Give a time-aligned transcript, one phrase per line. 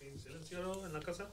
[0.00, 1.26] silencio en la casa.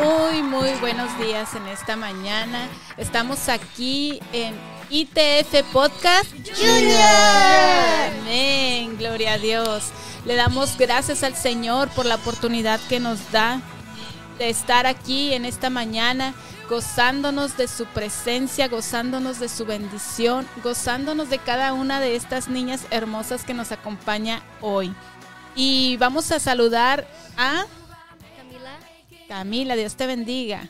[0.00, 2.68] Muy, muy buenos días en esta mañana.
[2.96, 4.54] Estamos aquí en
[4.88, 8.20] ITF Podcast Junior.
[8.20, 9.90] Amén, gloria a Dios.
[10.24, 13.60] Le damos gracias al Señor por la oportunidad que nos da
[14.38, 16.34] de estar aquí en esta mañana,
[16.70, 22.86] gozándonos de su presencia, gozándonos de su bendición, gozándonos de cada una de estas niñas
[22.90, 24.94] hermosas que nos acompaña hoy.
[25.56, 27.64] Y vamos a saludar a
[28.36, 28.78] Camila,
[29.28, 30.68] Camila, Dios te bendiga.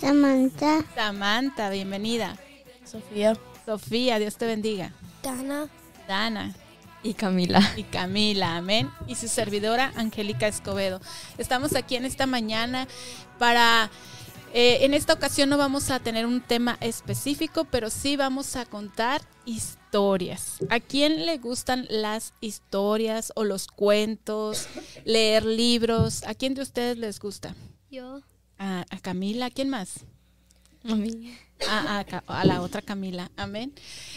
[0.00, 2.36] Samantha, Samantha, bienvenida.
[2.84, 3.34] Sofía
[3.66, 4.92] Sofía, Dios te bendiga.
[5.22, 5.68] Dana,
[6.08, 6.54] Dana
[7.02, 7.60] y Camila.
[7.76, 8.90] y Camila, amén.
[9.06, 11.02] Y su servidora, Angélica Escobedo.
[11.36, 12.88] Estamos aquí en esta mañana
[13.38, 13.90] para...
[14.56, 18.64] eh, en esta ocasión no vamos a tener un tema específico, pero sí vamos a
[18.64, 20.58] contar historias.
[20.70, 24.68] ¿A quién le gustan las historias o los cuentos,
[25.04, 26.22] leer libros?
[26.22, 27.56] ¿A quién de ustedes les gusta?
[27.90, 28.20] yo,
[28.56, 30.04] A, a Camila, ¿a quién más?
[30.84, 31.36] A mí.
[31.68, 33.72] a, a la otra Camila, amén.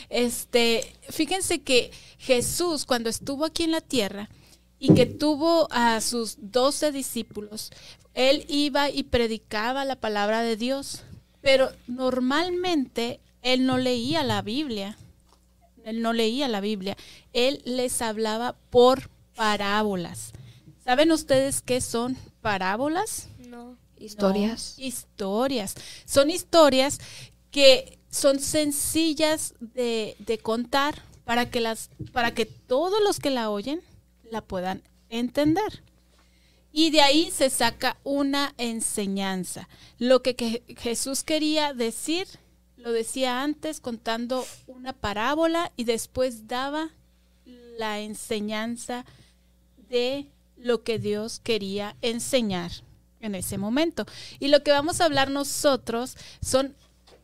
[0.09, 4.29] Este, fíjense que Jesús cuando estuvo aquí en la tierra
[4.79, 7.71] y que tuvo a sus doce discípulos,
[8.13, 11.03] él iba y predicaba la palabra de Dios,
[11.41, 14.97] pero normalmente él no leía la Biblia,
[15.83, 16.97] él no leía la Biblia,
[17.33, 20.31] él les hablaba por parábolas.
[20.83, 23.29] ¿Saben ustedes qué son parábolas?
[23.47, 24.75] no, Historias.
[24.77, 25.75] No, historias.
[26.05, 26.99] Son historias
[27.51, 33.49] que son sencillas de, de contar para que, las, para que todos los que la
[33.49, 33.81] oyen
[34.31, 35.83] la puedan entender.
[36.71, 39.67] Y de ahí se saca una enseñanza.
[39.97, 42.27] Lo que, que Jesús quería decir,
[42.75, 46.89] lo decía antes contando una parábola y después daba
[47.45, 49.05] la enseñanza
[49.89, 50.27] de
[50.57, 52.71] lo que Dios quería enseñar
[53.21, 54.05] en ese momento.
[54.39, 56.75] Y lo que vamos a hablar nosotros son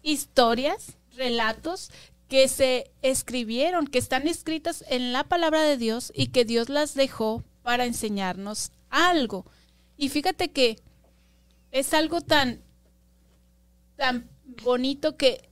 [0.01, 1.91] historias, relatos
[2.33, 6.95] que se escribieron, que están escritas en la palabra de Dios y que Dios las
[6.95, 9.45] dejó para enseñarnos algo.
[9.97, 10.79] Y fíjate que
[11.69, 12.63] es algo tan,
[13.97, 14.31] tan
[14.63, 15.47] bonito que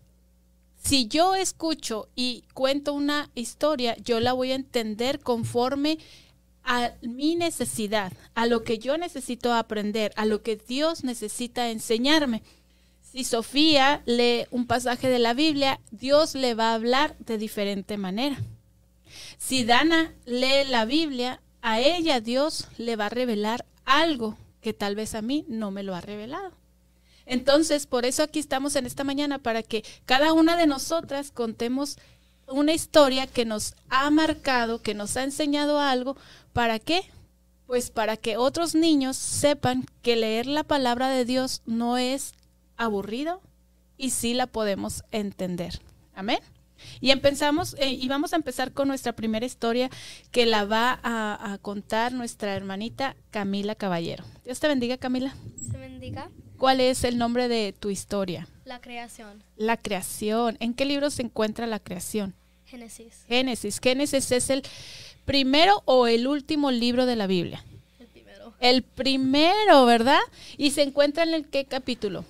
[0.75, 5.99] si yo escucho y cuento una historia, yo la voy a entender conforme
[6.63, 12.41] a mi necesidad, a lo que yo necesito aprender, a lo que Dios necesita enseñarme.
[13.11, 17.97] Si Sofía lee un pasaje de la Biblia, Dios le va a hablar de diferente
[17.97, 18.37] manera.
[19.37, 24.95] Si Dana lee la Biblia, a ella Dios le va a revelar algo que tal
[24.95, 26.51] vez a mí no me lo ha revelado.
[27.25, 31.97] Entonces, por eso aquí estamos en esta mañana, para que cada una de nosotras contemos
[32.47, 36.15] una historia que nos ha marcado, que nos ha enseñado algo.
[36.53, 37.03] ¿Para qué?
[37.67, 42.33] Pues para que otros niños sepan que leer la palabra de Dios no es
[42.83, 43.41] aburrido
[43.97, 45.79] y sí la podemos entender.
[46.15, 46.39] Amén.
[46.99, 49.89] Y empezamos, eh, y vamos a empezar con nuestra primera historia
[50.31, 54.23] que la va a, a contar nuestra hermanita Camila Caballero.
[54.43, 55.35] Dios te bendiga, Camila.
[55.71, 58.47] se bendiga ¿Cuál es el nombre de tu historia?
[58.65, 60.57] la creación, La creación.
[60.59, 62.33] ¿En qué libro se encuentra la creación?
[62.65, 63.79] Génesis, Génesis.
[63.81, 64.63] Génesis es el
[65.25, 67.63] primero o el último libro de la Biblia.
[67.99, 68.53] el primero.
[68.59, 70.19] El primero, ¿verdad?
[70.57, 72.23] Y se encuentra en el qué capítulo?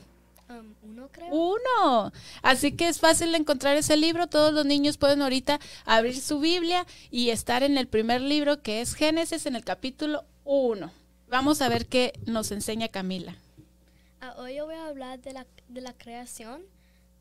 [1.02, 1.34] Uno creo.
[1.34, 2.12] Uno.
[2.44, 4.28] Así que es fácil encontrar ese libro.
[4.28, 8.82] Todos los niños pueden ahorita abrir su Biblia y estar en el primer libro que
[8.82, 10.92] es Génesis en el capítulo 1.
[11.28, 13.36] Vamos a ver qué nos enseña Camila.
[14.20, 16.62] Ah, hoy yo voy a hablar de la, de la creación.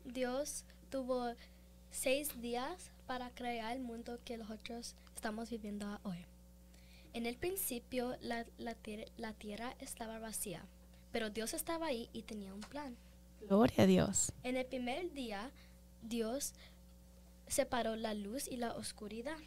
[0.05, 1.33] Dios tuvo
[1.89, 6.23] seis días para crear el mundo que nosotros estamos viviendo hoy.
[7.13, 8.75] En el principio la, la
[9.17, 10.63] la tierra estaba vacía,
[11.11, 12.95] pero Dios estaba ahí y tenía un plan.
[13.47, 14.31] Gloria a Dios.
[14.43, 15.51] En el primer día,
[16.01, 16.53] Dios
[17.47, 19.37] separó la luz y la oscuridad.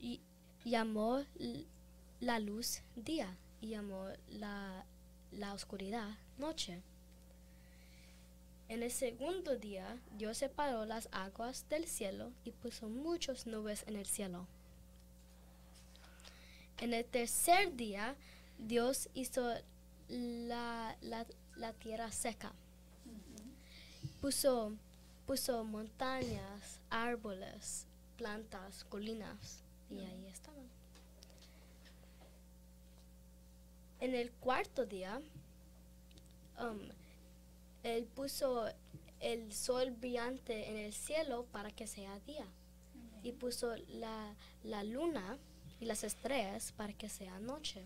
[0.00, 0.20] Y
[0.64, 1.24] llamó
[2.20, 4.84] la luz día y llamó la,
[5.32, 6.82] la oscuridad noche.
[8.68, 13.96] En el segundo día, Dios separó las aguas del cielo y puso muchas nubes en
[13.96, 14.46] el cielo.
[16.78, 18.14] En el tercer día,
[18.58, 19.52] Dios hizo
[20.08, 21.26] la, la-
[21.56, 22.52] la tierra seca.
[24.20, 24.72] Puso,
[25.26, 27.86] puso montañas, árboles,
[28.16, 30.66] plantas, colinas y ahí estaban.
[34.00, 35.20] En el cuarto día,
[36.60, 36.78] um,
[37.82, 38.68] Él puso
[39.20, 42.46] el sol brillante en el cielo para que sea día.
[43.22, 45.38] Y puso la, la luna
[45.80, 47.84] y las estrellas para que sea noche.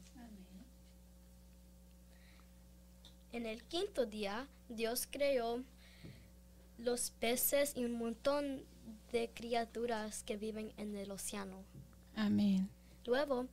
[3.33, 5.63] En el quinto día, Dios creó
[6.83, 8.65] los peces y un montón
[9.13, 11.65] de criaturas que viven en el océano.
[12.15, 12.69] Amén.
[13.07, 13.47] Luego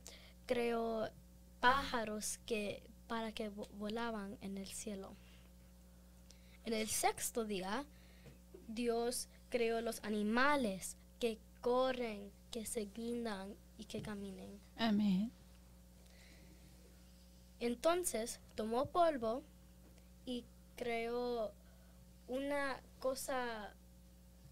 [0.46, 1.08] creó
[1.60, 5.14] pájaros que para que vo- volaban en el cielo.
[6.64, 7.84] En el sexto día,
[8.68, 14.60] Dios creó los animales que corren, que se guindan y que caminen.
[14.76, 15.30] Amén.
[17.58, 19.42] Entonces tomó polvo
[20.24, 20.44] y
[20.76, 21.52] creó
[22.28, 23.74] una cosa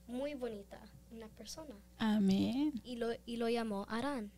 [0.08, 0.80] muy bonita,
[1.12, 2.72] una persona, Amén.
[2.82, 4.32] y lo, y lo llamó Arán.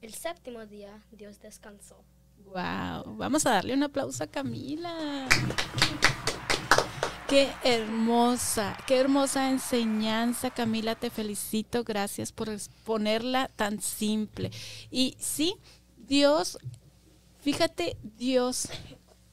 [0.00, 2.02] El séptimo día Dios descansó.
[2.46, 3.16] Wow.
[3.16, 5.28] Vamos a darle un aplauso a Camila.
[7.28, 10.94] Qué hermosa, qué hermosa enseñanza, Camila.
[10.94, 11.84] Te felicito.
[11.84, 14.50] Gracias por exponerla tan simple.
[14.90, 15.54] Y sí,
[15.98, 16.58] Dios,
[17.40, 18.68] fíjate, Dios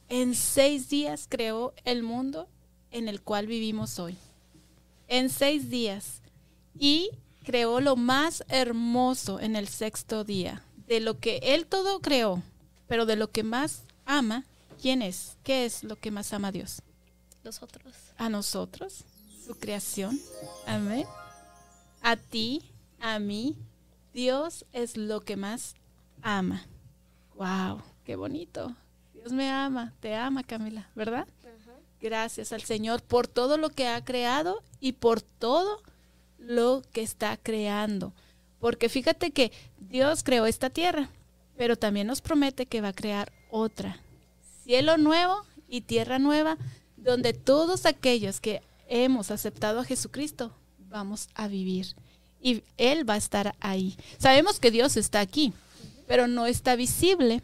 [0.10, 2.50] en seis días creó el mundo
[2.92, 4.18] en el cual vivimos hoy.
[5.08, 6.22] En seis días.
[6.78, 7.10] Y
[7.44, 10.64] creó lo más hermoso en el sexto día.
[10.88, 12.44] De lo que Él todo creó,
[12.88, 14.46] pero de lo que más ama,
[14.82, 15.38] ¿quién es?
[15.44, 16.82] ¿Qué es lo que más ama a Dios?
[17.44, 17.94] Los otros.
[18.18, 19.06] A nosotros,
[19.46, 20.20] su creación.
[20.66, 21.06] Amén.
[22.02, 22.62] A ti,
[23.00, 23.56] a mí,
[24.14, 25.76] Dios es lo que más
[26.22, 26.66] ama.
[27.36, 28.76] Wow, qué bonito.
[29.14, 31.28] Dios me ama, te ama, Camila, ¿verdad?
[32.00, 35.82] Gracias al Señor por todo lo que ha creado y por todo
[36.38, 38.14] lo que está creando.
[38.60, 41.10] Porque fíjate que Dios creó esta tierra,
[41.56, 44.00] pero también nos promete que va a crear otra.
[44.64, 46.58] Cielo nuevo y tierra nueva,
[46.96, 50.52] donde todos aquellos que hemos aceptado a Jesucristo
[50.90, 51.96] vamos a vivir.
[52.42, 53.98] Y Él va a estar ahí.
[54.18, 55.54] Sabemos que Dios está aquí,
[56.08, 57.42] pero no está visible.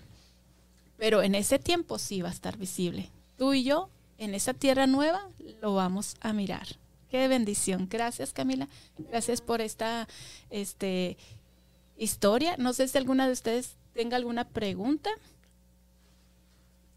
[0.97, 3.09] Pero en ese tiempo sí va a estar visible.
[3.37, 3.89] Tú y yo,
[4.23, 5.27] en esa tierra nueva,
[5.61, 6.67] lo vamos a mirar.
[7.09, 7.87] Qué bendición.
[7.89, 8.67] Gracias, Camila.
[8.97, 10.07] Gracias por esta
[10.49, 11.17] este,
[11.97, 12.55] historia.
[12.57, 15.11] No sé si alguna de ustedes tenga alguna pregunta.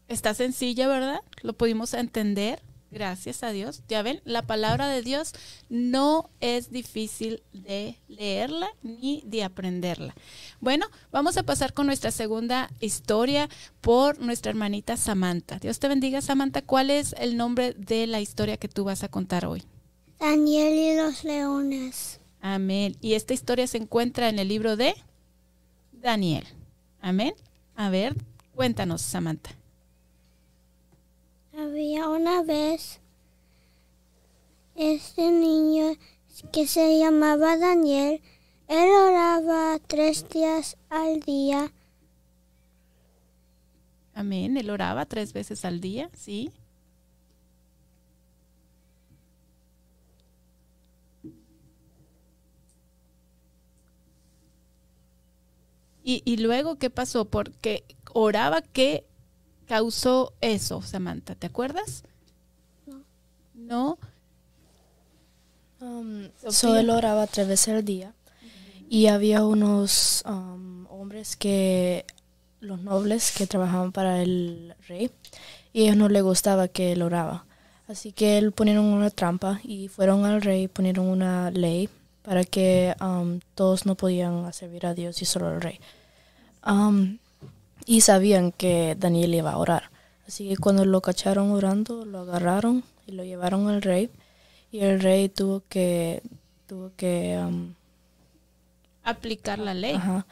[0.07, 1.21] Está sencilla, ¿verdad?
[1.43, 2.61] Lo pudimos entender.
[2.89, 3.81] Gracias a Dios.
[3.89, 5.33] Ya ven, la palabra de Dios
[5.69, 10.15] no es difícil de leerla ni de aprenderla.
[10.61, 13.49] Bueno, vamos a pasar con nuestra segunda historia
[13.81, 15.59] por nuestra hermanita Samantha.
[15.59, 16.61] Dios te bendiga, Samantha.
[16.61, 19.63] ¿Cuál es el nombre de la historia que tú vas a contar hoy?
[20.19, 22.21] Daniel y los leones.
[22.39, 22.95] Amén.
[23.01, 24.95] Y esta historia se encuentra en el libro de
[25.91, 26.45] Daniel.
[27.01, 27.33] Amén.
[27.75, 28.15] A ver,
[28.55, 29.51] cuéntanos, Samantha.
[31.57, 32.99] Había una vez
[34.75, 35.95] este niño
[36.53, 38.21] que se llamaba Daniel.
[38.67, 41.73] Él oraba tres días al día.
[44.13, 44.55] Amén.
[44.55, 46.51] Él oraba tres veces al día, ¿sí?
[56.03, 57.25] Y, y luego, ¿qué pasó?
[57.25, 57.83] Porque
[58.13, 59.07] oraba, ¿qué
[59.67, 61.35] causó eso, Samantha?
[61.35, 62.03] ¿Te acuerdas?
[62.85, 63.03] No.
[63.53, 63.97] ¿No?
[65.79, 66.29] Um,
[66.89, 68.13] oraba tres veces al día
[68.89, 72.05] y había unos um, hombres que,
[72.59, 75.11] los nobles que trabajaban para el rey
[75.73, 77.45] y a ellos no les gustaba que él oraba.
[77.87, 81.89] Así que él ponieron una trampa y fueron al rey y ponieron una ley
[82.21, 85.79] para que um, todos no podían servir a Dios y solo al rey.
[86.65, 87.19] Um,
[87.87, 89.89] y sabían que Daniel iba a orar.
[90.27, 94.11] Así que cuando lo cacharon orando, lo agarraron y lo llevaron al rey.
[94.71, 96.21] Y el rey tuvo que,
[96.67, 97.73] tuvo que, um,
[99.03, 99.95] Aplicar la ley.
[99.95, 100.27] ajá.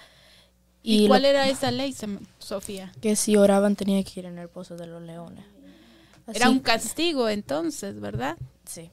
[0.84, 1.96] ¿Y, cuál era esa ley,
[2.38, 2.92] Sofía?
[3.02, 5.44] que si oraban tenía que ir en el pozo de los leones.
[6.32, 8.38] Era un castigo entonces, ¿verdad?
[8.66, 8.92] Sí.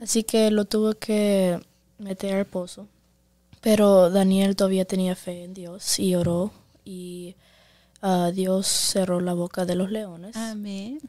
[0.00, 1.58] Así que lo tuvo que
[1.98, 2.86] meter al pozo.
[3.60, 6.52] Pero Daniel todavía tenía fe en Dios y oró
[6.84, 7.34] y
[8.02, 10.36] ah, Dios cerró la boca de los leones.
[10.36, 11.00] Amén.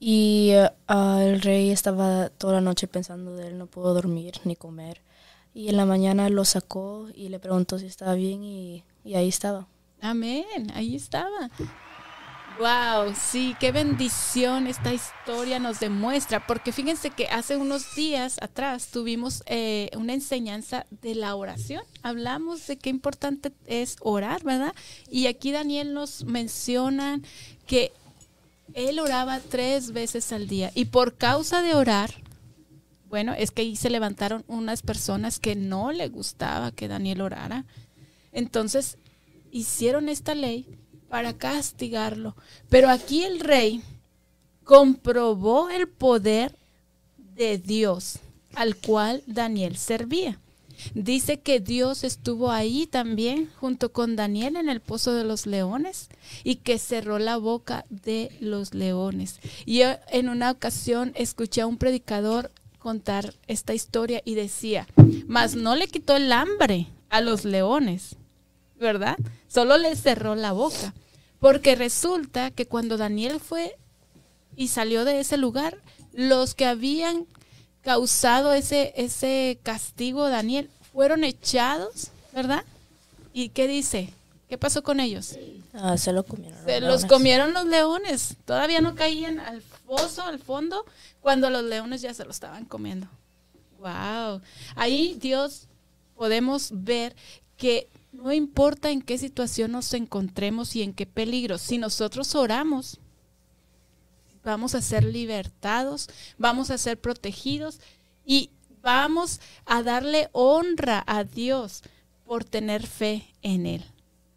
[0.00, 0.52] Y
[0.88, 5.00] ah, el rey estaba toda la noche pensando de él, no pudo dormir ni comer.
[5.54, 9.28] Y en la mañana lo sacó y le preguntó si estaba bien y, y ahí
[9.28, 9.68] estaba.
[10.00, 11.50] Amén, ahí estaba.
[12.56, 18.88] Wow, sí, qué bendición esta historia nos demuestra, porque fíjense que hace unos días atrás
[18.92, 21.82] tuvimos eh, una enseñanza de la oración.
[22.02, 24.72] Hablamos de qué importante es orar, ¿verdad?
[25.10, 27.20] Y aquí Daniel nos menciona
[27.66, 27.92] que
[28.72, 32.14] Él oraba tres veces al día y por causa de orar,
[33.08, 37.64] bueno, es que ahí se levantaron unas personas que no le gustaba que Daniel orara.
[38.30, 38.96] Entonces
[39.50, 42.36] hicieron esta ley para castigarlo.
[42.68, 43.82] Pero aquí el rey
[44.64, 46.56] comprobó el poder
[47.34, 48.18] de Dios
[48.54, 50.38] al cual Daniel servía.
[50.94, 56.08] Dice que Dios estuvo ahí también junto con Daniel en el pozo de los leones
[56.42, 59.40] y que cerró la boca de los leones.
[59.66, 64.86] Y en una ocasión escuché a un predicador contar esta historia y decía,
[65.26, 68.16] mas no le quitó el hambre a los leones,
[68.84, 69.16] ¿verdad?
[69.48, 70.94] Solo le cerró la boca.
[71.40, 73.76] Porque resulta que cuando Daniel fue
[74.56, 75.78] y salió de ese lugar,
[76.12, 77.26] los que habían
[77.82, 82.64] causado ese, ese castigo, Daniel, fueron echados, ¿verdad?
[83.32, 84.10] ¿Y qué dice?
[84.48, 85.36] ¿Qué pasó con ellos?
[85.72, 86.58] Ah, se lo comieron.
[86.64, 87.06] Se los leones.
[87.06, 88.36] comieron los leones.
[88.44, 90.84] Todavía no caían al foso, al fondo,
[91.20, 93.08] cuando los leones ya se lo estaban comiendo.
[93.80, 94.40] Wow.
[94.76, 95.66] Ahí Dios
[96.14, 97.16] podemos ver
[97.56, 97.88] que
[98.24, 102.98] no importa en qué situación nos encontremos y en qué peligro, si nosotros oramos,
[104.42, 107.80] vamos a ser libertados, vamos a ser protegidos
[108.24, 108.48] y
[108.80, 111.82] vamos a darle honra a Dios
[112.24, 113.84] por tener fe en Él.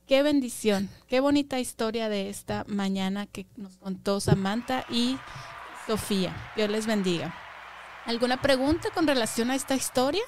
[0.06, 5.18] Qué bendición, qué bonita historia de esta mañana que nos contó Samantha y
[5.88, 6.36] Sofía.
[6.58, 7.34] Dios les bendiga.
[8.04, 10.24] ¿Alguna pregunta con relación a esta historia?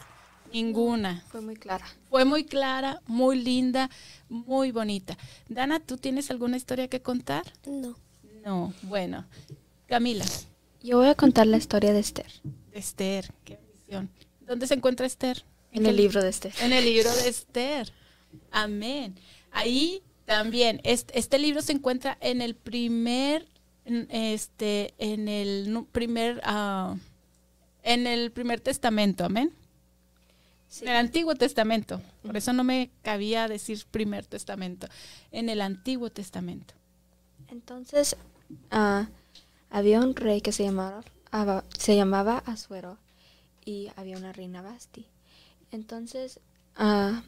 [0.53, 1.24] Ninguna.
[1.29, 1.86] Fue muy clara.
[2.10, 3.89] Fue muy clara, muy linda,
[4.29, 5.18] muy bonita.
[5.48, 7.44] Dana, ¿tú tienes alguna historia que contar?
[7.65, 7.96] No.
[8.44, 9.25] No, bueno.
[9.88, 10.25] Camila,
[10.84, 12.32] Yo voy a contar la historia de Esther
[12.72, 14.10] Esther, qué bendición.
[14.41, 15.44] ¿Dónde se encuentra Esther?
[15.72, 16.53] en el libro de Esther.
[16.62, 17.91] En el libro de Esther.
[18.51, 19.15] Amén.
[19.51, 23.48] Ahí también, este, este libro se encuentra en el primer,
[23.86, 26.96] en este, en el primer, ah,
[27.84, 29.51] en el primer testamento, amén.
[30.69, 30.85] Sí.
[30.85, 32.01] En el Antiguo Testamento.
[32.23, 34.88] Por eso no me cabía decir primer testamento.
[35.31, 36.73] En el Antiguo Testamento.
[37.49, 38.15] Entonces,
[38.71, 39.07] ah,
[39.71, 42.97] había un rey que se llamaba, Aba- se llamaba Asuero
[43.65, 45.05] y había una reina Basti.
[45.71, 46.39] Entonces,
[46.75, 47.23] ah,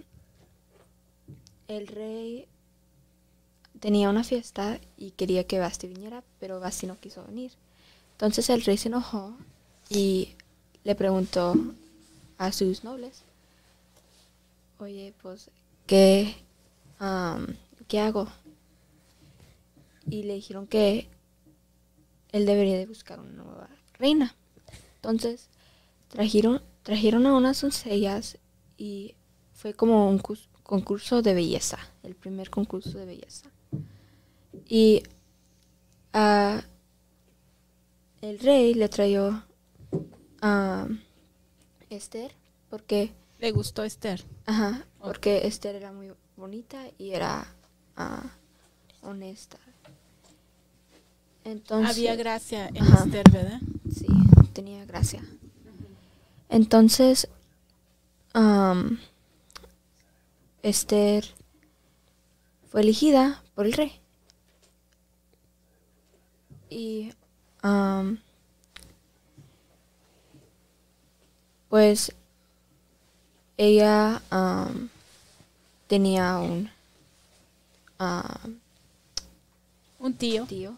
[1.67, 2.47] el rey
[3.79, 7.51] tenía una fiesta y quería que Basti viniera, pero Basti no quiso venir.
[8.13, 9.35] Entonces el rey se enojó
[9.89, 10.35] y
[10.83, 11.55] le preguntó
[12.37, 13.23] a sus nobles,
[14.81, 15.49] oye, pues,
[15.87, 16.35] ¿qué,
[17.87, 18.27] ¿qué hago?
[20.11, 21.07] y le dijeron que
[22.31, 24.35] él debería de buscar una nueva reina.
[24.95, 25.49] Entonces
[26.09, 28.37] trajeron, trajeron a unas doncellas
[28.77, 29.15] y
[29.53, 30.21] fue como un
[30.63, 33.49] concurso de belleza, el primer concurso de belleza.
[34.67, 35.03] Y
[36.13, 36.63] el
[38.39, 39.43] rey le trayó
[40.41, 40.87] a
[41.89, 42.33] Esther
[42.69, 44.23] porque ¿Le gustó Esther?
[44.45, 47.47] Ajá, porque Esther era muy bonita y era
[47.97, 48.29] ah,
[49.01, 49.57] honesta.
[51.43, 53.03] Entonces, Había gracia en Ajá.
[53.03, 53.59] Esther, ¿verdad?
[53.91, 54.05] sí,
[54.53, 55.23] tenía gracia.
[56.49, 57.27] Entonces,
[60.61, 61.25] Esther
[62.69, 63.99] fue elegida por el rey.
[66.69, 67.11] Y,
[71.69, 72.13] pues,
[73.61, 74.89] ella am,
[75.85, 76.71] tenía un
[77.99, 78.59] am,
[79.99, 80.45] Un tío.
[80.45, 80.75] tío.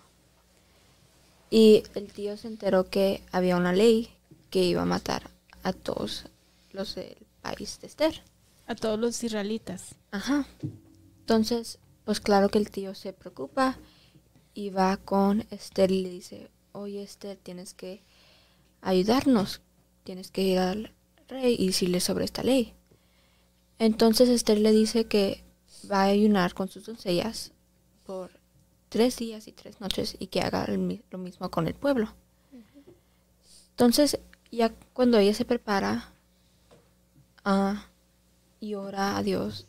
[1.49, 4.09] Y el tío se enteró que había una ley
[4.49, 5.29] que iba a matar
[5.63, 6.25] a todos
[6.73, 8.21] los del país de Esther.
[8.67, 9.95] A todos los israelitas.
[10.11, 10.45] Ajá.
[11.21, 13.77] Entonces, pues claro que el tío se preocupa
[14.53, 18.01] y va con Esther y le dice, oye Esther, tienes que
[18.81, 19.61] ayudarnos,
[20.03, 20.91] tienes que ir al
[21.27, 22.73] rey y decirle sobre esta ley.
[23.79, 25.43] Entonces Esther le dice que
[25.91, 27.51] va a ayunar con sus doncellas
[28.05, 28.31] por
[28.89, 32.13] tres días y tres noches y que haga lo mismo con el pueblo.
[33.71, 34.19] Entonces,
[34.51, 36.11] ya cuando ella se prepara
[37.43, 37.87] ah,
[38.59, 39.65] y ora a Dios,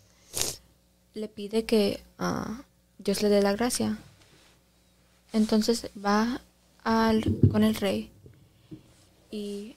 [1.14, 2.62] le pide que ah,
[2.98, 3.96] Dios le dé la gracia.
[5.32, 6.42] Entonces va
[6.84, 8.10] al, con el rey
[9.30, 9.74] y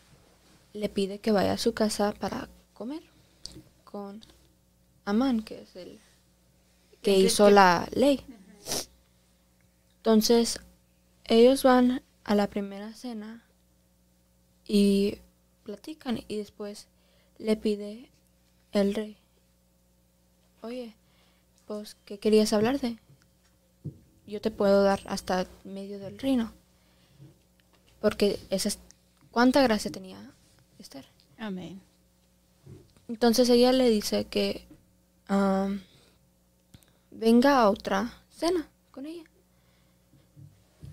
[0.77, 3.03] le pide que vaya a su casa para comer
[3.83, 4.21] con
[5.05, 5.99] Amán, que es el
[7.01, 8.23] que hizo que- la ley.
[9.97, 10.59] Entonces,
[11.25, 13.43] ellos van a la primera cena
[14.65, 15.19] y
[15.63, 16.87] platican y después
[17.37, 18.09] le pide
[18.71, 19.17] el rey,
[20.61, 20.95] oye,
[21.65, 22.97] pues, ¿qué querías hablar de?
[24.27, 26.51] yo te puedo dar hasta medio del reino.
[28.01, 28.77] Porque esa es
[29.31, 30.19] cuánta gracia tenía
[30.79, 31.05] Esther.
[31.37, 31.81] Amén.
[33.07, 34.67] Entonces ella le dice que
[35.27, 35.81] am,
[37.11, 39.23] venga a otra cena con ella.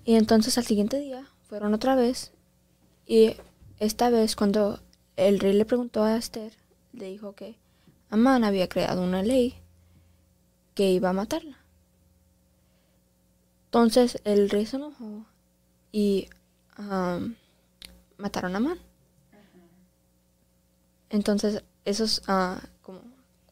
[0.04, 2.32] Y entonces al siguiente día fueron otra vez
[3.06, 3.36] y
[3.78, 4.80] esta vez cuando
[5.16, 6.52] el rey le preguntó a Esther,
[6.92, 7.56] le dijo que
[8.10, 9.54] Amán había creado una ley
[10.74, 11.58] que iba a matarla.
[13.66, 15.26] Entonces el rey se enojó
[15.90, 16.28] y
[16.76, 17.36] am,
[18.18, 18.78] mataron a Amán.
[21.14, 23.00] Entonces eso es ah, como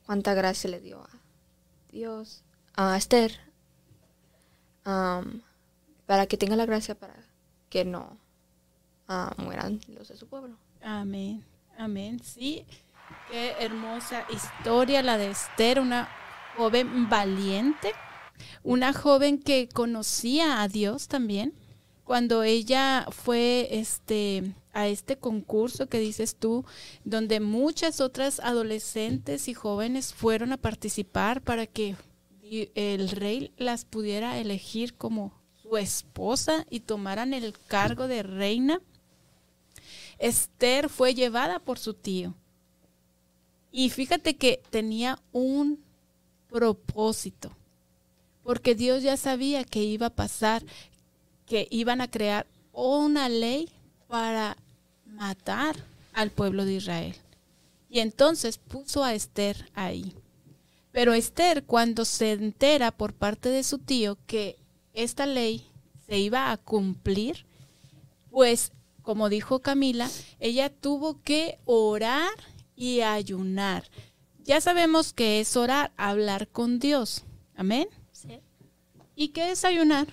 [0.05, 1.09] cuánta gracia le dio a
[1.92, 2.42] Dios,
[2.75, 3.38] a Esther,
[4.83, 5.42] am,
[6.07, 7.14] para que tenga la gracia para
[7.68, 8.18] que no
[9.07, 10.57] ah, mueran los de su pueblo.
[10.83, 11.44] Amén.
[11.79, 12.20] Amén.
[12.25, 12.66] Sí,
[13.31, 16.09] qué hermosa historia la de Esther, una
[16.57, 17.92] joven valiente,
[18.64, 21.55] una joven que conocía a Dios también.
[22.03, 26.64] Cuando ella fue este a este concurso que dices tú,
[27.04, 31.96] donde muchas otras adolescentes y jóvenes fueron a participar para que
[32.74, 35.32] el rey las pudiera elegir como
[35.62, 38.80] su esposa y tomaran el cargo de reina.
[40.18, 42.35] Esther fue llevada por su tío.
[43.70, 45.82] Y fíjate que tenía un
[46.48, 47.56] propósito,
[48.42, 50.62] porque Dios ya sabía que iba a pasar,
[51.46, 53.70] que iban a crear una ley
[54.08, 54.58] para
[55.12, 55.77] matar
[56.12, 57.16] al pueblo de Israel.
[57.88, 60.14] Y entonces puso a Esther ahí.
[60.92, 64.57] Pero Esther, cuando se entera por parte de su tío que
[64.92, 65.66] esta ley
[66.07, 67.46] se iba a cumplir,
[68.31, 68.72] pues,
[69.03, 72.33] como dijo Camila, ella tuvo que orar
[72.75, 73.85] y ayunar.
[74.44, 77.25] Ya sabemos que es orar, hablar con Dios.
[77.55, 77.88] Amén.
[78.11, 78.40] Sí.
[79.14, 80.09] ¿Y qué es ayunar?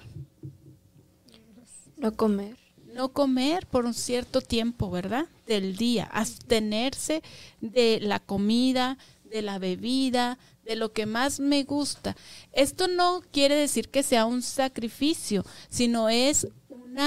[1.97, 2.58] No comer.
[2.99, 5.25] No comer por un cierto tiempo, ¿verdad?
[5.47, 6.03] Del día.
[6.11, 7.23] Abstenerse
[7.61, 12.17] de la comida, de la bebida, de lo que más me gusta.
[12.51, 16.97] Esto no quiere decir que sea un sacrificio, sino es un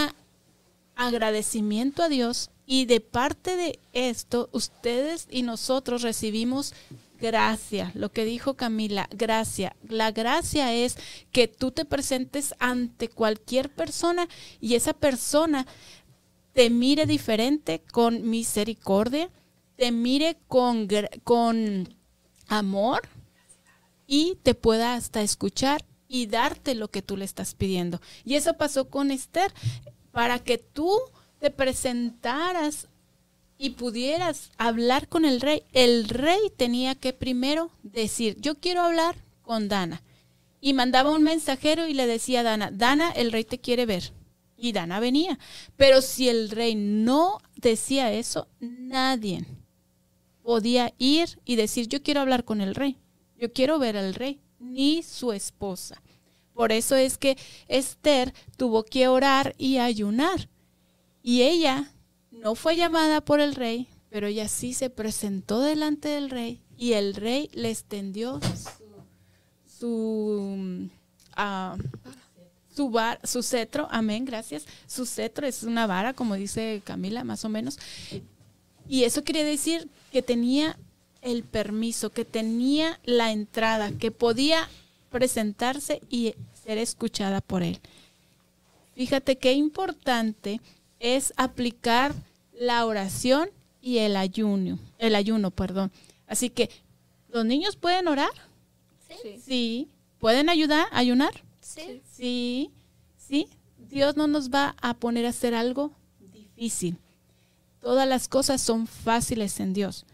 [0.97, 6.73] agradecimiento a Dios y de parte de esto ustedes y nosotros recibimos
[7.23, 9.77] gracia, lo que dijo Camila, gracia.
[9.89, 10.99] La gracia es
[11.31, 14.29] que tú te presentes ante cualquier persona
[14.61, 15.67] y esa persona
[16.53, 19.31] te mire diferente con misericordia,
[19.77, 20.89] te mire con,
[21.23, 21.97] con
[22.49, 23.03] amor
[24.09, 28.01] y te pueda hasta escuchar y darte lo que tú le estás pidiendo.
[28.25, 29.55] Y eso pasó con Esther,
[30.11, 30.99] para que tú
[31.39, 32.89] te presentaras
[33.63, 35.63] y pudieras hablar con el rey.
[35.73, 40.03] El rey tenía que primero decir, yo quiero hablar con Dana.
[40.61, 44.13] Y mandaba un mensajero y le decía a Dana, Dana, el rey te quiere ver.
[44.57, 45.39] Y Dana venía.
[45.77, 49.47] Pero si el rey no decía eso, nadie
[50.43, 52.99] podía ir y decir, yo quiero hablar con el rey,
[53.37, 56.03] yo quiero ver al rey, ni su esposa.
[56.53, 60.49] Por eso es que Esther tuvo que orar y ayunar.
[61.23, 61.93] Y ella
[62.43, 66.93] no fue llamada por el rey, pero ella sí se presentó delante del rey y
[66.95, 70.89] el rey le extendió su, su,
[71.37, 71.77] ah,
[72.75, 74.67] su, var- su cetro, amén, gracias.
[74.87, 77.79] Su cetro es una vara, como dice Camila, más o menos.
[78.89, 80.77] Y eso quiere decir que tenía
[81.23, 84.69] el permiso, que tenía la entrada, que podía
[85.11, 87.79] presentarse y ser escuchada por él.
[88.97, 90.61] Fíjate qué importante
[90.99, 92.15] es aplicar
[92.53, 95.91] la oración y el ayuno, el ayuno, perdón.
[96.27, 96.71] Así que,
[97.29, 98.31] ¿los niños pueden orar?
[99.09, 99.41] Sí.
[99.45, 99.89] Sí.
[100.19, 101.33] ¿Pueden ayudar, ayunar?
[101.61, 102.01] Sí.
[102.11, 102.71] Sí,
[103.17, 103.49] sí.
[103.91, 105.93] Dios no nos va a poner a hacer algo
[106.33, 106.97] difícil.
[107.81, 110.07] Todas las cosas son fáciles en Dios.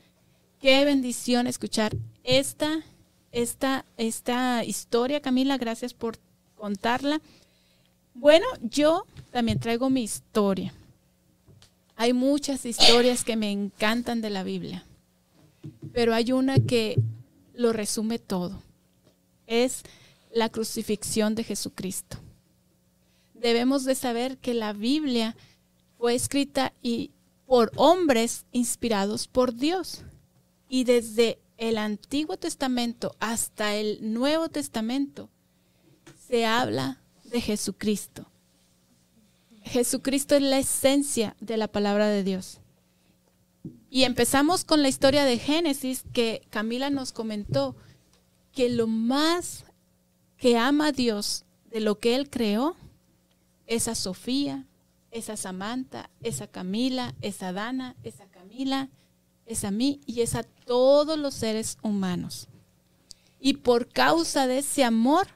[0.61, 2.83] Qué bendición escuchar esta,
[3.31, 5.59] esta, esta historia, Camila.
[5.59, 6.19] Gracias por
[6.57, 7.21] contarla.
[8.15, 10.73] Bueno, yo también traigo mi historia.
[12.01, 14.87] Hay muchas historias que me encantan de la Biblia,
[15.93, 17.03] pero hay una que
[17.55, 18.63] lo resume todo.
[19.49, 19.83] Es
[20.33, 22.19] la crucifixión de Jesucristo.
[23.35, 25.35] Debemos de saber que la Biblia
[25.99, 27.11] fue escrita y
[27.47, 30.05] por hombres inspirados por Dios.
[30.69, 35.31] Y desde el Antiguo Testamento hasta el Nuevo Testamento
[36.29, 38.31] se habla de Jesucristo.
[39.69, 42.61] Jesucristo es la esencia de la palabra de Dios.
[43.91, 47.77] Y empezamos con la historia de Génesis que Camila nos comentó
[48.53, 49.65] que lo más
[50.37, 52.77] que ama a Dios de lo que Él creó
[53.67, 54.67] es a Sofía,
[55.11, 58.91] es a Samantha, es a Camila, es a Dana, es a Camila,
[59.47, 62.49] es a mí y es a todos los seres humanos.
[63.41, 65.29] Y por causa de ese amor,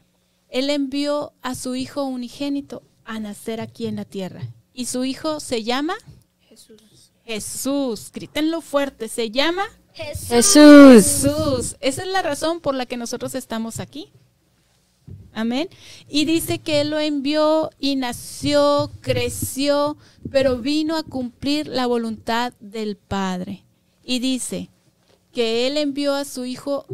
[0.49, 4.43] Él envió a su Hijo unigénito a nacer aquí en la tierra.
[4.73, 5.95] Y su Hijo se llama
[6.41, 7.13] Jesús.
[7.25, 8.11] Jesús.
[8.13, 10.29] Grítenlo fuerte, se llama Jesús.
[10.29, 10.93] Jesús.
[10.93, 11.77] Jesús.
[11.81, 14.11] Esa es la razón por la que nosotros estamos aquí.
[15.35, 15.69] Amén.
[16.09, 19.97] Y dice que Él lo envió y nació, creció,
[20.31, 23.65] pero vino a cumplir la voluntad del Padre.
[24.05, 24.69] Y dice
[25.33, 26.87] que Él envió a su Hijo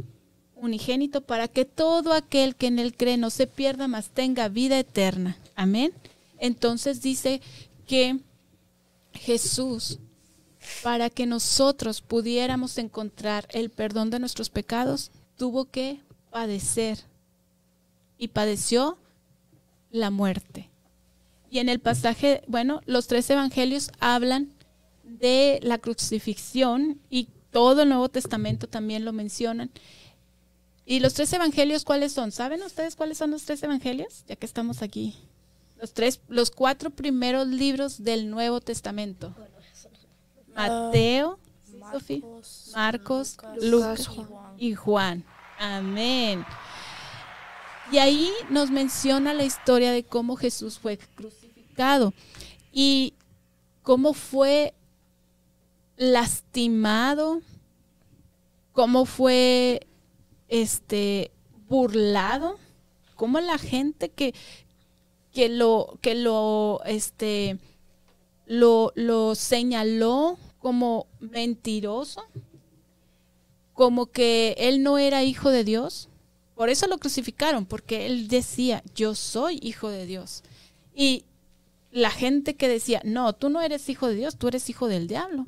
[0.55, 4.79] unigénito para que todo aquel que en Él cree no se pierda, mas tenga vida
[4.79, 5.37] eterna.
[5.59, 5.93] Amén.
[6.39, 7.43] Entonces dice
[7.85, 8.21] que
[9.13, 9.99] Jesús,
[10.85, 17.01] para que nosotros pudiéramos encontrar el perdón de nuestros pecados, tuvo que padecer
[18.19, 18.99] y padeció
[19.91, 20.71] la muerte.
[21.51, 24.53] Y en el pasaje, bueno, los tres evangelios hablan
[25.03, 29.73] de la crucifixión y todo el Nuevo Testamento también lo mencionan.
[30.87, 32.31] ¿Y los tres evangelios cuáles son?
[32.31, 34.25] ¿Saben ustedes cuáles son los tres evangelios?
[34.29, 35.17] Ya que estamos aquí.
[35.81, 39.35] Los tres, los cuatro primeros libros del Nuevo Testamento.
[40.55, 41.39] Mateo.
[42.75, 44.55] Marcos, Lucas, Juan.
[44.59, 45.25] y Juan.
[45.59, 46.45] Amén.
[47.91, 52.13] Y ahí nos menciona la historia de cómo Jesús fue crucificado
[52.73, 53.15] y
[53.83, 54.75] cómo fue
[55.97, 57.41] lastimado,
[58.73, 59.87] cómo fue
[60.49, 61.31] este
[61.69, 62.59] burlado,
[63.15, 64.35] cómo la gente que,
[65.33, 67.59] que lo que lo este
[68.47, 72.25] lo, lo señaló como mentiroso,
[73.75, 76.09] como que él no era hijo de Dios.
[76.55, 80.43] Por eso lo crucificaron, porque él decía, yo soy hijo de Dios.
[80.93, 81.25] Y
[81.93, 85.07] la gente que decía, no, tú no eres hijo de Dios, tú eres hijo del
[85.07, 85.47] diablo.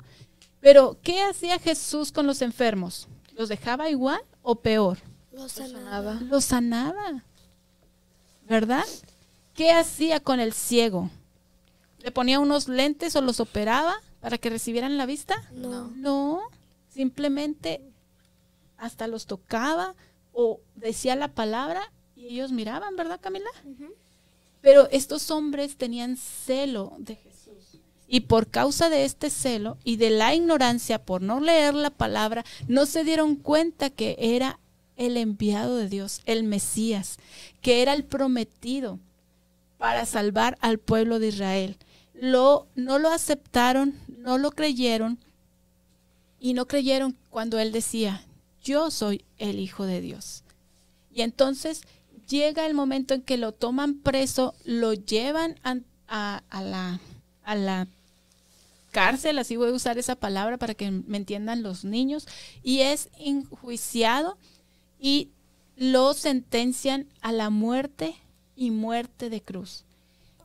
[0.61, 3.09] Pero, ¿qué hacía Jesús con los enfermos?
[3.35, 4.99] ¿Los dejaba igual o peor?
[5.33, 6.19] Lo sanaba.
[6.21, 7.25] Los sanaba.
[8.47, 8.85] ¿Verdad?
[9.53, 11.09] ¿Qué hacía con el ciego?
[11.99, 15.43] ¿Le ponía unos lentes o los operaba para que recibieran la vista?
[15.51, 15.91] No.
[15.95, 16.41] No,
[16.89, 17.81] simplemente
[18.77, 19.95] hasta los tocaba
[20.33, 23.49] o decía la palabra y ellos miraban, ¿verdad, Camila?
[24.61, 27.79] Pero estos hombres tenían celo de Jesús.
[28.07, 32.43] Y por causa de este celo y de la ignorancia por no leer la palabra,
[32.67, 34.59] no se dieron cuenta que era
[34.97, 37.17] el enviado de Dios, el Mesías,
[37.61, 38.99] que era el prometido
[39.81, 41.75] para salvar al pueblo de Israel.
[42.13, 45.17] Lo, no lo aceptaron, no lo creyeron
[46.39, 48.23] y no creyeron cuando él decía,
[48.63, 50.43] yo soy el Hijo de Dios.
[51.11, 51.81] Y entonces
[52.27, 56.99] llega el momento en que lo toman preso, lo llevan a, la,
[57.43, 57.87] a la
[58.91, 62.27] cárcel, así voy a usar esa palabra para que me entiendan los niños,
[62.61, 64.37] y es enjuiciado
[64.99, 65.29] y
[65.75, 68.15] lo sentencian a la muerte
[68.55, 69.85] y muerte de cruz.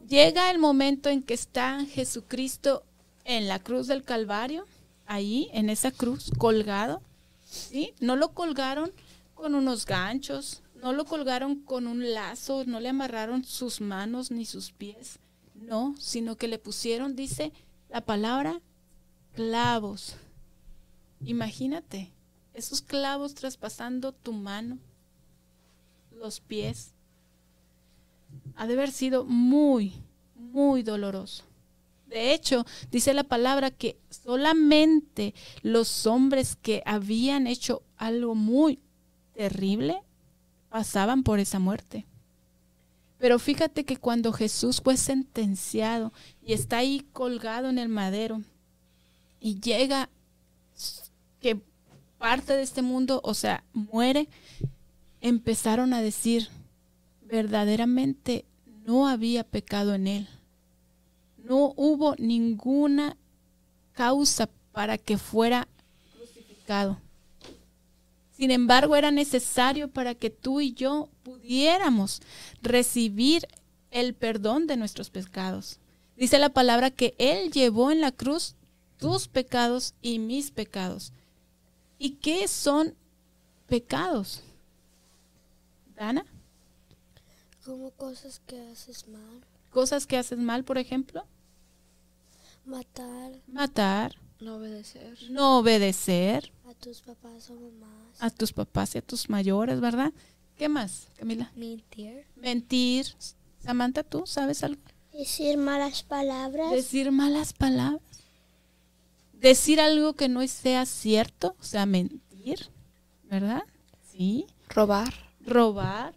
[0.08, 2.82] Llega el momento en que está Jesucristo
[3.24, 4.66] en la cruz del Calvario,
[5.06, 7.02] ahí, en esa cruz, colgado,
[7.44, 7.92] ¿sí?
[8.00, 8.92] No lo colgaron
[9.34, 14.44] con unos ganchos, no lo colgaron con un lazo, no le amarraron sus manos ni
[14.44, 15.18] sus pies,
[15.54, 17.52] no, sino que le pusieron, dice
[17.88, 18.60] la palabra,
[19.34, 20.16] clavos.
[21.24, 22.12] Imagínate,
[22.54, 24.78] esos clavos traspasando tu mano,
[26.12, 26.92] los pies.
[28.54, 29.92] Ha de haber sido muy,
[30.34, 31.44] muy doloroso.
[32.06, 38.78] De hecho, dice la palabra que solamente los hombres que habían hecho algo muy
[39.34, 40.02] terrible
[40.68, 42.06] pasaban por esa muerte.
[43.18, 48.42] Pero fíjate que cuando Jesús fue sentenciado y está ahí colgado en el madero
[49.40, 50.08] y llega
[51.40, 51.60] que
[52.18, 54.28] parte de este mundo, o sea, muere,
[55.20, 56.48] empezaron a decir,
[57.26, 58.44] verdaderamente
[58.84, 60.28] no había pecado en él.
[61.36, 63.16] No hubo ninguna
[63.92, 65.68] causa para que fuera
[66.16, 66.98] crucificado.
[68.30, 72.20] Sin embargo, era necesario para que tú y yo pudiéramos
[72.62, 73.46] recibir
[73.90, 75.78] el perdón de nuestros pecados.
[76.16, 78.54] Dice la palabra que Él llevó en la cruz
[78.98, 81.12] tus pecados y mis pecados.
[81.98, 82.94] ¿Y qué son
[83.66, 84.42] pecados?
[85.94, 86.26] Dana,
[87.66, 89.44] Como cosas que haces mal.
[89.70, 91.24] cosas que haces mal, por ejemplo,
[92.64, 95.18] Matar matar, No obedecer.
[95.30, 98.20] no obedecer a tus papás o mamás.
[98.20, 100.12] a tus papás y a tus mayores, ¿verdad?
[100.56, 101.52] ¿Qué más, Camila?
[101.54, 102.24] Mentir.
[102.36, 103.06] Mentir.
[103.60, 104.80] Samantha, ¿tú sabes algo?
[105.12, 106.70] Decir malas palabras.
[106.72, 108.02] Decir malas palabras.
[109.32, 112.70] Decir algo que no sea cierto, o sea, mentir,
[113.24, 113.62] ¿verdad?
[114.10, 114.46] Sí.
[114.70, 115.12] Robar.
[115.44, 116.14] Robar.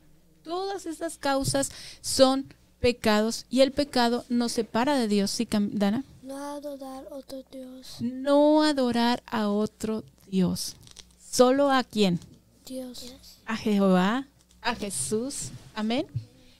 [0.49, 6.03] Todas esas causas son pecados y el pecado nos separa de Dios, ¿sí, Dana?
[6.23, 7.97] No adorar otro Dios.
[7.99, 10.75] No adorar a otro Dios.
[11.31, 12.19] ¿Solo a quién?
[12.65, 13.13] Dios.
[13.45, 14.25] a Jehová,
[14.63, 15.49] a Jesús.
[15.75, 16.07] Amén.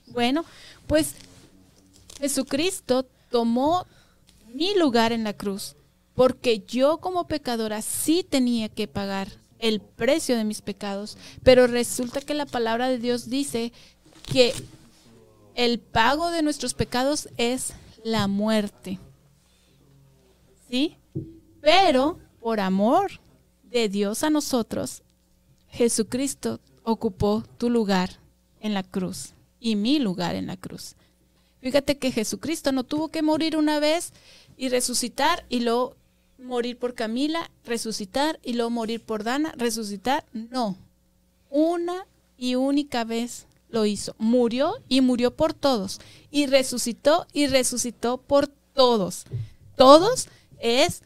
[0.06, 0.44] Bueno,
[0.86, 1.16] pues
[2.20, 3.88] Jesucristo tomó
[4.54, 5.74] mi lugar en la cruz,
[6.14, 12.20] porque yo como pecadora sí tenía que pagar el precio de mis pecados, pero resulta
[12.20, 13.72] que la palabra de Dios dice
[14.32, 14.54] que
[15.54, 18.98] el pago de nuestros pecados es la muerte.
[20.68, 20.96] ¿Sí?
[21.60, 23.12] Pero por amor
[23.64, 25.02] de Dios a nosotros,
[25.68, 28.18] Jesucristo ocupó tu lugar
[28.60, 30.96] en la cruz y mi lugar en la cruz.
[31.60, 34.12] Fíjate que Jesucristo no tuvo que morir una vez
[34.56, 35.96] y resucitar y luego
[36.40, 40.24] morir por Camila, resucitar y luego morir por Dana, resucitar.
[40.32, 40.76] No,
[41.50, 44.14] una y única vez lo hizo.
[44.18, 46.00] Murió y murió por todos.
[46.30, 49.24] Y resucitó y resucitó por todos.
[49.76, 51.02] Todos es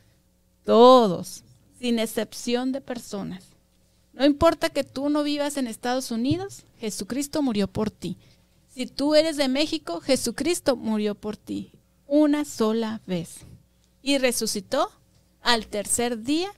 [0.64, 1.44] todos,
[1.78, 3.44] sin excepción de personas.
[4.12, 8.16] No importa que tú no vivas en Estados Unidos, Jesucristo murió por ti.
[8.72, 11.72] Si tú eres de México, Jesucristo murió por ti
[12.06, 13.40] una sola vez.
[14.02, 14.90] Y resucitó
[15.44, 16.50] al tercer día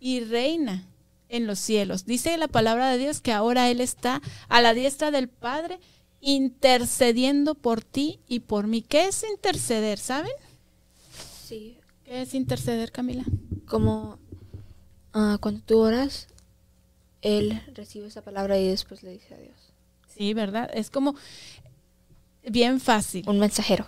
[0.00, 0.84] y reina
[1.30, 2.04] en los cielos.
[2.04, 5.78] Dice la palabra de Dios que ahora Él está a la diestra del Padre
[6.20, 8.82] intercediendo por ti y por mí.
[8.82, 9.98] ¿Qué es interceder?
[9.98, 10.32] ¿Saben?
[11.46, 11.78] Sí.
[12.04, 13.24] ¿Qué es interceder, Camila?
[13.66, 14.18] Como
[15.12, 16.26] ah, cuando tú oras,
[17.22, 19.72] Él recibe esa palabra y después le dice a Dios.
[20.08, 20.68] Sí, ¿verdad?
[20.74, 21.14] Es como
[22.42, 23.26] bien fácil.
[23.28, 23.86] Un mensajero.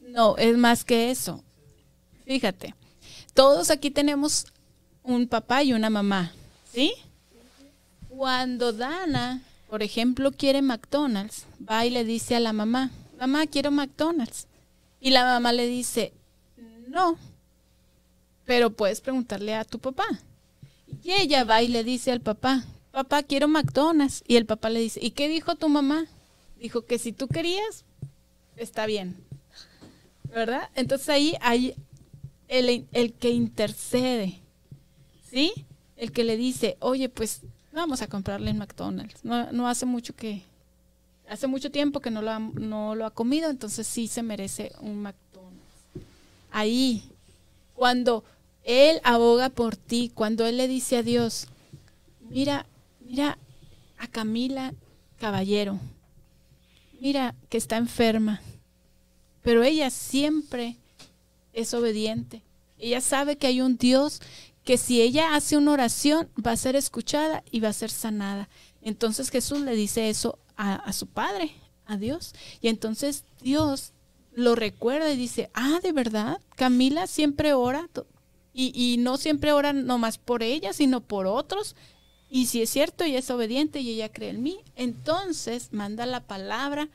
[0.00, 1.42] No, es más que eso.
[2.24, 2.74] Fíjate,
[3.38, 4.46] todos aquí tenemos
[5.04, 6.32] un papá y una mamá,
[6.72, 6.92] ¿sí?
[8.08, 13.70] Cuando Dana, por ejemplo, quiere McDonald's, va y le dice a la mamá, mamá, quiero
[13.70, 14.48] McDonald's.
[15.00, 16.12] Y la mamá le dice,
[16.88, 17.16] no,
[18.44, 20.06] pero puedes preguntarle a tu papá.
[21.04, 24.24] Y ella va y le dice al papá, papá, quiero McDonald's.
[24.26, 26.06] Y el papá le dice, ¿y qué dijo tu mamá?
[26.58, 27.84] Dijo que si tú querías,
[28.56, 29.16] está bien.
[30.24, 30.70] ¿Verdad?
[30.74, 31.76] Entonces ahí hay
[32.48, 34.38] el, el que intercede,
[35.30, 35.52] ¿sí?
[35.96, 39.24] El que le dice, oye, pues vamos a comprarle en McDonald's.
[39.24, 40.42] No, no hace mucho que,
[41.28, 44.72] hace mucho tiempo que no lo, ha, no lo ha comido, entonces sí se merece
[44.80, 45.58] un McDonald's.
[46.50, 47.02] Ahí,
[47.74, 48.24] cuando
[48.64, 51.48] Él aboga por ti, cuando Él le dice a Dios,
[52.30, 52.66] mira,
[53.00, 53.38] mira
[53.98, 54.72] a Camila
[55.18, 55.78] Caballero,
[57.00, 58.40] mira que está enferma,
[59.42, 60.76] pero ella siempre
[61.60, 62.42] es obediente.
[62.78, 64.20] Ella sabe que hay un Dios
[64.64, 68.48] que si ella hace una oración va a ser escuchada y va a ser sanada.
[68.82, 71.52] Entonces Jesús le dice eso a, su Padre,
[71.86, 72.34] a Dios.
[72.60, 73.92] Y entonces Dios
[74.32, 77.88] lo recuerda y dice, ah, de verdad, Camila siempre ora
[78.52, 81.74] y, y no siempre ora nomás por ella, sino por otros.
[82.30, 86.26] Y si es cierto, ella es obediente y ella cree en mí, entonces manda la
[86.26, 86.88] palabra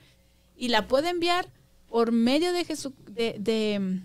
[0.55, 1.51] y la puede enviar
[1.89, 4.01] por medio de Jesús, de,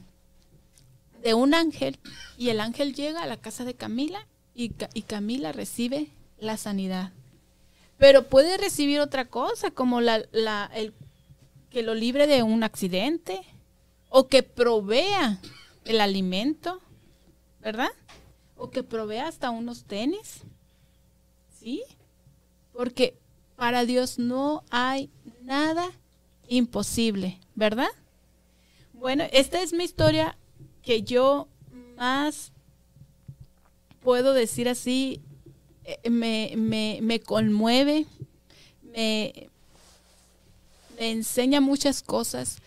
[1.23, 1.99] de, un ángel,
[2.37, 7.13] y el ángel llega a la casa de Camila y, y, Camila recibe la sanidad.
[7.99, 10.95] Pero puede recibir otra cosa, como la, la, el,
[11.71, 13.41] que lo libre de un accidente
[14.09, 15.39] o que provea
[15.85, 16.81] el alimento,
[17.61, 17.91] ¿verdad?
[18.57, 20.43] O que provea hasta unos tenis,
[21.59, 21.83] ¿sí?
[22.73, 23.19] Porque
[23.57, 25.11] para Dios no hay
[25.43, 25.91] nada
[26.49, 27.91] imposible, ¿verdad?
[28.93, 30.37] Bueno, esta es mi historia
[30.89, 31.49] que yo
[31.99, 32.51] más
[34.01, 35.21] puedo decir así,
[35.85, 38.07] eh, me, me, me conmueve,
[38.81, 39.51] me,
[40.99, 42.63] me enseña muchas cosas,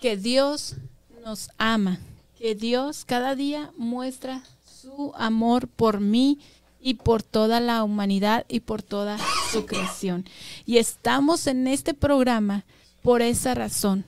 [0.00, 0.76] que Dios
[1.22, 1.98] nos ama,
[2.38, 6.38] que Dios cada día muestra su amor por mí
[6.80, 9.18] y por toda la humanidad y por toda
[9.52, 10.24] su creación.
[10.64, 12.64] Y estamos en este programa
[13.02, 14.06] por esa razón,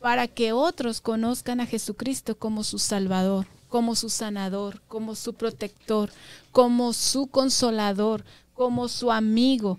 [0.00, 6.10] para que otros conozcan a Jesucristo como su Salvador, como su sanador, como su protector,
[6.52, 9.78] como su consolador, como su amigo,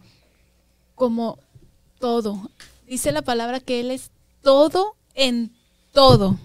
[0.95, 1.39] como
[1.99, 2.51] todo.
[2.87, 5.51] Dice la palabra que Él es todo en
[5.93, 6.37] todo.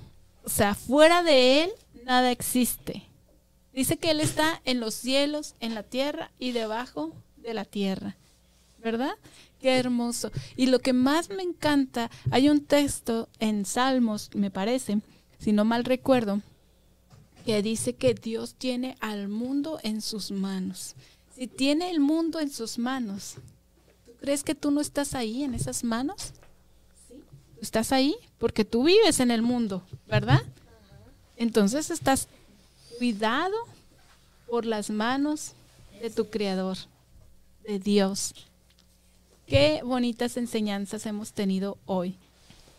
[0.44, 1.70] O sea, fuera de Él
[2.04, 3.06] nada existe.
[3.72, 8.16] Dice que Él está en los cielos, en la tierra y debajo de la tierra.
[8.84, 9.16] ¿verdad?
[9.64, 10.30] Qué hermoso.
[10.56, 15.00] Y lo que más me encanta, hay un texto en Salmos, me parece,
[15.38, 16.42] si no mal recuerdo,
[17.46, 20.96] que dice que Dios tiene al mundo en sus manos.
[21.34, 23.36] Si tiene el mundo en sus manos,
[24.04, 26.34] ¿tú crees que tú no estás ahí en esas manos?
[27.08, 27.14] Sí.
[27.62, 30.42] Estás ahí porque tú vives en el mundo, ¿verdad?
[31.38, 32.28] Entonces estás
[32.98, 33.56] cuidado
[34.46, 35.54] por las manos
[36.02, 36.76] de tu Creador,
[37.66, 38.34] de Dios.
[39.46, 42.16] Qué bonitas enseñanzas hemos tenido hoy.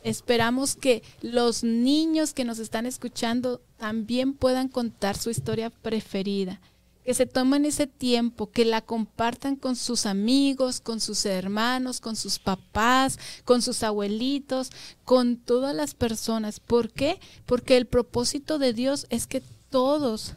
[0.04, 6.62] Esperamos que los niños que nos están escuchando también puedan contar su historia preferida,
[7.04, 12.16] que se tomen ese tiempo, que la compartan con sus amigos, con sus hermanos, con
[12.16, 14.72] sus papás, con sus abuelitos,
[15.04, 16.60] con todas las personas.
[16.60, 17.20] ¿Por qué?
[17.46, 20.34] Porque el propósito de Dios es que todos,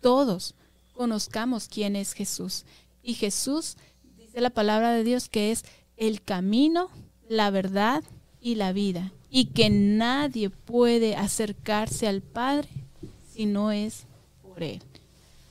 [0.00, 0.54] todos
[0.94, 2.64] conozcamos quién es Jesús.
[3.02, 3.76] Y Jesús
[4.40, 5.64] la palabra de Dios que es
[5.96, 6.90] el camino,
[7.28, 8.02] la verdad
[8.40, 9.12] y la vida.
[9.30, 12.68] Y que nadie puede acercarse al Padre
[13.32, 14.04] si no es
[14.42, 14.80] por Él.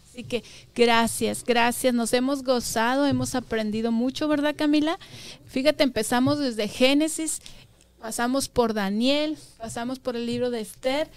[0.10, 0.44] Así que
[0.76, 1.94] gracias, gracias.
[1.94, 5.00] Nos hemos gozado, hemos aprendido mucho, ¿verdad Camila?
[5.46, 7.42] Fíjate, empezamos desde Génesis,
[8.00, 11.10] pasamos por Daniel, pasamos por el libro de Esther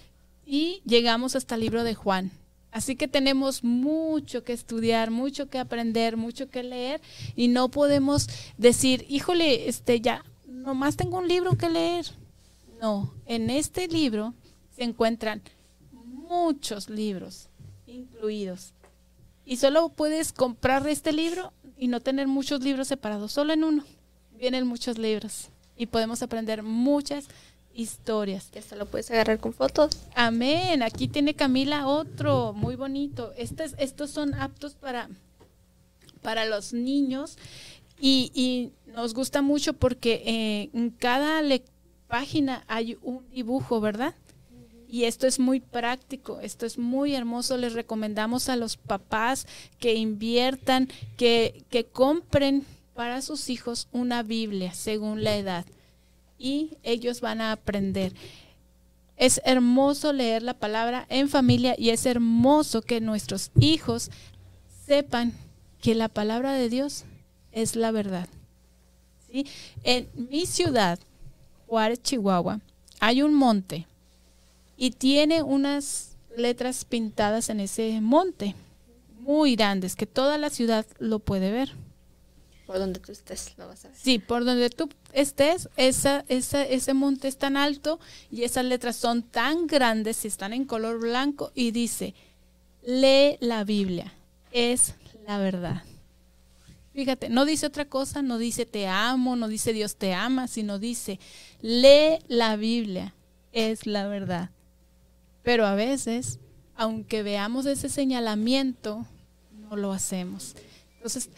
[0.47, 2.31] y llegamos hasta el libro de Juan.
[2.77, 7.01] Así que tenemos mucho que estudiar, mucho que aprender, mucho que leer
[7.35, 12.05] y no podemos decir, híjole, este ya, nomás tengo un libro que leer.
[12.79, 14.35] No, en este libro
[14.77, 15.41] se encuentran
[15.91, 17.49] muchos libros
[17.87, 18.75] incluidos.
[19.47, 23.85] Y solo puedes comprar este libro y no tener muchos libros separados, solo en uno.
[24.39, 25.49] Vienen muchos libros
[25.79, 27.25] y podemos aprender muchas
[27.77, 28.51] historias.
[28.51, 29.91] Que hasta lo puedes agarrar con fotos.
[30.15, 30.83] Amén.
[30.83, 33.33] Aquí tiene Camila otro muy bonito.
[33.37, 35.09] Estos, estos son aptos para,
[36.23, 37.39] para los niños
[38.01, 41.43] y, y nos gusta mucho porque eh, en cada
[42.09, 44.15] página hay un dibujo, ¿verdad?
[44.89, 47.57] Y esto es muy práctico, esto es muy hermoso.
[47.57, 49.47] Les recomendamos a los papás
[49.79, 52.65] que inviertan, que, que compren
[52.95, 55.67] para sus hijos una Biblia según la edad
[56.39, 58.13] y ellos van a aprender.
[59.17, 64.11] Es hermoso leer la palabra en familia y es hermoso que nuestros hijos
[64.87, 65.33] sepan
[65.81, 67.05] que la palabra de Dios
[67.53, 68.29] es la verdad.
[69.31, 69.47] ¿Sí?
[69.83, 70.99] En mi ciudad,
[71.67, 72.61] Juárez, Chihuahua,
[73.01, 73.87] hay un monte
[74.77, 78.55] y tiene unas letras pintadas en ese monte,
[79.21, 81.73] muy grandes, que toda la ciudad lo puede ver.
[82.67, 83.97] Por donde tú estés, lo vas a ver.
[83.97, 88.01] Sí, por donde tú estés, ese monte es tan alto
[88.31, 92.15] y esas letras son tan grandes y están en color blanco y dice,
[92.83, 94.13] lee la Biblia,
[94.51, 94.95] es
[95.27, 95.85] la verdad.
[96.93, 100.79] Fíjate, no dice otra cosa, no dice te amo, no dice Dios te ama, sino
[100.79, 101.21] dice,
[101.61, 103.15] lee la Biblia,
[103.53, 104.51] es la verdad.
[105.43, 106.41] Pero a veces,
[106.75, 109.07] aunque veamos ese señalamiento,
[109.53, 110.57] no lo hacemos.
[110.97, 111.31] Entonces,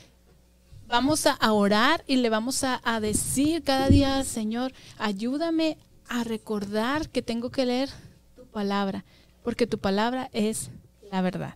[0.88, 5.76] vamos a orar y le vamos a, decir cada día, Señor, ayúdame
[6.08, 7.90] a recordar que tengo que leer
[8.34, 9.04] tu palabra,
[9.44, 10.70] porque tu palabra es
[11.12, 11.54] la verdad.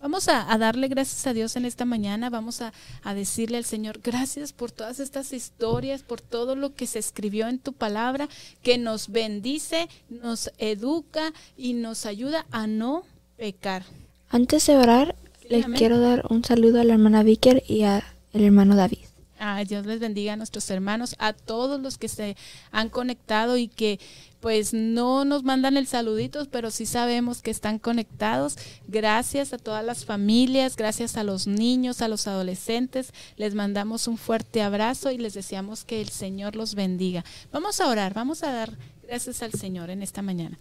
[0.00, 4.00] Vamos a, darle gracias a Dios en esta mañana, vamos a, a, decirle al Señor,
[4.02, 8.28] gracias por todas estas historias, por todo lo que se escribió en tu palabra,
[8.62, 13.04] que nos bendice, nos educa y nos ayuda a no
[13.38, 13.84] pecar.
[14.28, 15.16] Antes de orar,
[15.48, 18.98] les quiero dar un saludo a la hermana Vicker y a el hermano David.
[19.38, 22.36] Ah, Dios les bendiga a nuestros hermanos, a todos los que se
[22.70, 23.98] han conectado y que
[24.40, 28.56] pues no nos mandan el saludito, pero sí sabemos que están conectados.
[28.86, 33.12] Gracias a todas las familias, gracias a los niños, a los adolescentes.
[33.36, 37.24] Les mandamos un fuerte abrazo y les deseamos que el Señor los bendiga.
[37.52, 38.76] Vamos a orar, vamos a dar
[39.06, 40.58] gracias al Señor en esta mañana.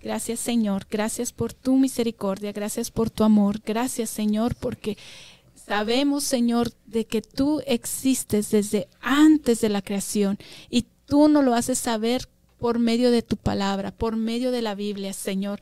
[0.00, 4.96] Gracias Señor, gracias por tu misericordia, gracias por tu amor, gracias Señor porque
[5.68, 10.38] Sabemos, Señor, de que tú existes desde antes de la creación
[10.70, 12.26] y tú nos lo haces saber
[12.58, 15.60] por medio de tu palabra, por medio de la Biblia, Señor.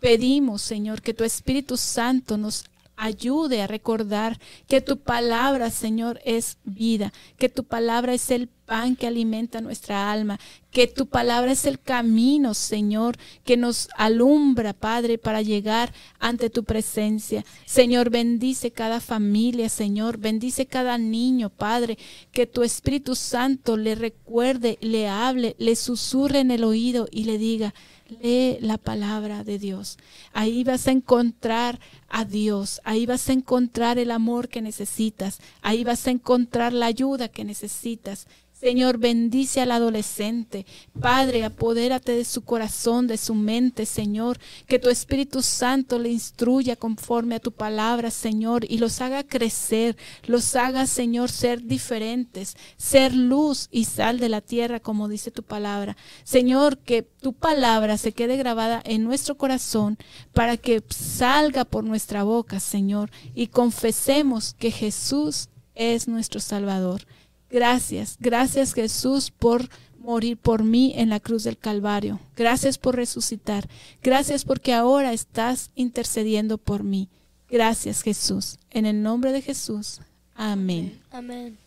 [0.00, 2.64] Pedimos, Señor, que tu Espíritu Santo nos
[2.96, 8.96] ayude a recordar que tu palabra, Señor, es vida, que tu palabra es el pan
[8.96, 10.40] que alimenta nuestra alma,
[10.70, 16.64] que tu palabra es el camino, Señor, que nos alumbra, Padre, para llegar ante tu
[16.64, 17.44] presencia.
[17.64, 21.96] Señor, bendice cada familia, Señor, bendice cada niño, Padre,
[22.32, 27.38] que tu Espíritu Santo le recuerde, le hable, le susurre en el oído y le
[27.38, 27.72] diga,
[28.08, 29.98] lee la palabra de Dios.
[30.32, 35.84] Ahí vas a encontrar a Dios, ahí vas a encontrar el amor que necesitas, ahí
[35.84, 38.26] vas a encontrar la ayuda que necesitas.
[38.58, 40.64] Señor, bendice al adolescente.
[40.98, 44.38] Padre, apodérate de su corazón, de su mente, Señor.
[44.66, 49.98] Que tu Espíritu Santo le instruya conforme a tu palabra, Señor, y los haga crecer,
[50.26, 55.42] los haga, Señor, ser diferentes, ser luz y sal de la tierra, como dice tu
[55.42, 55.94] palabra.
[56.24, 59.98] Señor, que tu palabra se quede grabada en nuestro corazón
[60.32, 67.02] para que salga por nuestra boca, Señor, y confesemos que Jesús es nuestro Salvador.
[67.50, 69.68] Gracias, gracias Jesús por
[69.98, 72.20] morir por mí en la cruz del Calvario.
[72.36, 73.68] Gracias por resucitar.
[74.02, 77.08] Gracias porque ahora estás intercediendo por mí.
[77.48, 78.58] Gracias Jesús.
[78.70, 80.00] En el nombre de Jesús.
[80.34, 81.00] Amén.
[81.10, 81.58] Amén.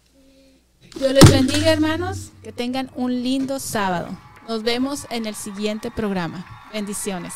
[0.98, 2.32] Dios les bendiga hermanos.
[2.44, 4.18] Que tengan un lindo sábado.
[4.48, 6.46] Nos vemos en el siguiente programa.
[6.74, 7.34] Bendiciones.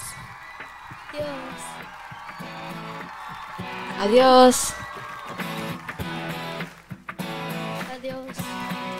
[1.11, 1.25] Dios.
[3.99, 4.73] Adiós.
[4.73, 4.82] Adiós.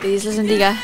[0.04, 0.76] Que Dios les bendiga.